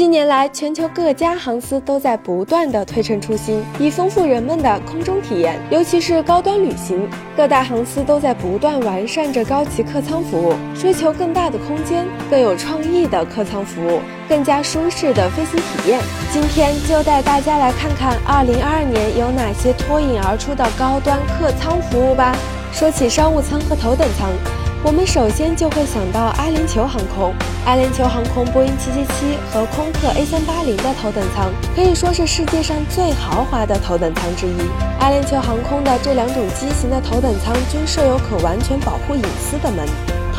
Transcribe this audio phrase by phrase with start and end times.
[0.00, 7.06] 近年来，全球各家航司都在不断的推陈出新，以丰富人们的空中体验，尤其是高端旅行。
[7.36, 16.00] 各大航司都在不断完善着高级客舱服务，追求更大的空间、更有创意的客舱服务、更加舒适的飞行体验。
[16.32, 22.34] 今天就带大家来看看2022年有哪些脱颖而出的高端客舱服务吧。
[22.72, 24.30] 说起商务舱和头等舱。
[24.82, 27.34] 我们首先就会想到阿联酋航空。
[27.66, 34.70] 阿联酋航空波音777和空客 A380 的头等舱可以说是世界上最豪华的头等舱之一。
[34.98, 39.86] 阿联酋航空的这两种机型的头等舱均设有可完全保护隐私的门，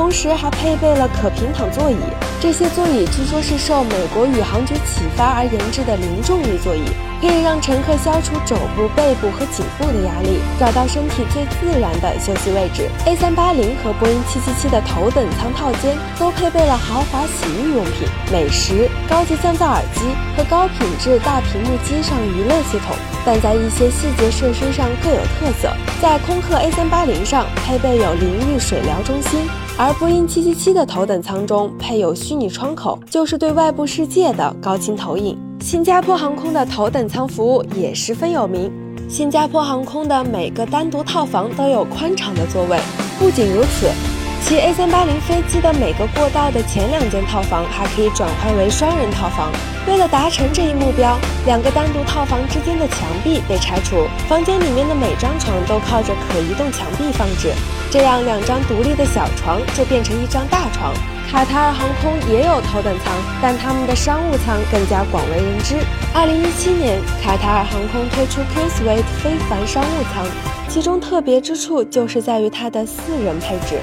[0.00, 1.96] 同时还配备了可平躺座椅。
[2.40, 6.84] 这些座椅据说是受美国宇航局启发而研制的零重力座椅。
[7.20, 12.88] 可以让乘客消除肘部、背部和颈部的压力，找到身体最自然的休息位置。
[13.04, 20.00] A380 和波音777的头等舱套间都配备了豪华洗浴用品、美食、高级降噪耳机
[20.34, 25.68] 和高品质大屏幕机上娱乐系统，但在一些细节设施上各有特色。
[26.00, 29.44] 在空客 A380 上配备有淋浴水疗中心，
[29.78, 35.38] 而波音777的头等舱中配有虚拟窗口，就是对外部世界的高清投影。
[35.60, 38.70] 新加坡航空的头等舱服务也十分有名。
[39.08, 42.78] 新加坡航空的每个单独套房都有宽敞的座位。
[43.18, 43.90] 不仅如此，
[44.42, 49.52] 其 A380 飞机的每个过道的前两间套房还可以转换为双人套房。
[49.86, 57.52] 为了达成这一目标，两个单独套房之间的墙壁被拆除，房间里面的每张床都靠着可移动墙壁放置，
[57.90, 60.92] 这样两张独立的小床就变成一张大床。
[61.30, 65.76] 卡塔尔航空也有头等舱，但他们的商务舱更加广为人知。
[66.12, 70.26] 二零一七年，卡塔尔航空推出 Q Suite 非凡商务舱，
[70.68, 73.78] 其中特别之处就是在于它的四人配置。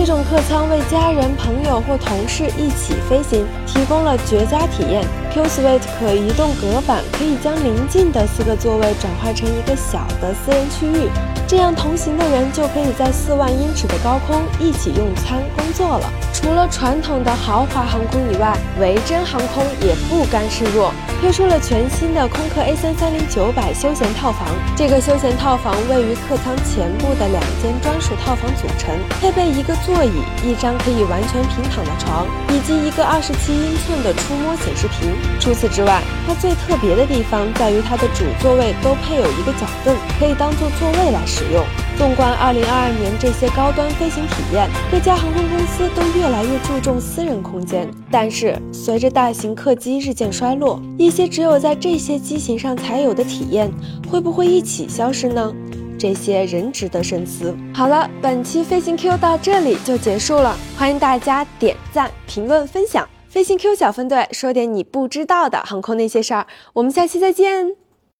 [0.00, 5.06] 这种客舱为家人、朋友或同事一起飞行提供了绝佳体验。
[5.30, 11.10] Q Suite 可移动隔板，可以将临近的四个座位转换成一个小的私人区域，
[11.46, 16.10] 这样同行的人就可以在四万英尺的高空一起用餐、工作了。
[16.40, 20.90] 除了传统的豪华航空以外，维珍航空也不甘示弱，
[21.20, 24.48] 推出了全新的空客 A330-900 休闲套房。
[24.74, 35.12] 这个休闲套房位于客舱前部的两间专属套房组成，配备一个座椅、一张可以完全平躺的床，以及一个二十七英寸的触摸显示屏。
[35.38, 41.62] 除此之外，它最特别的地方在于它的主座位都配有一个脚凳，可以当做座位来使用。
[42.00, 47.86] 纵观二零二二年这些高端飞行体验，各家航空公司都越来越注重私人空间。
[48.10, 53.70] 但是，随着大型客机日渐衰落，一些只有在这些机型上才有的体验，
[54.10, 55.52] 会不会一起消失呢？
[55.98, 57.54] 这些仍值得深思。
[57.74, 63.06] 好了，本期飞行 Q 到这里就结束了，欢迎大家点赞、评论、分享。
[63.28, 67.89] 飞行 Q 小分队说点你不知道的航空那些事儿，我们下期再见。